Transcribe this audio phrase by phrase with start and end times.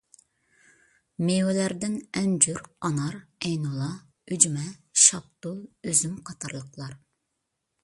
[1.27, 3.19] مېۋىلەردىن ئەنجۈر، ئانار،
[3.49, 3.91] ئەينۇلا،
[4.33, 4.67] ئۈجمە،
[5.05, 6.99] شاپتۇل، ئۈزۈم قاتارلىقلار.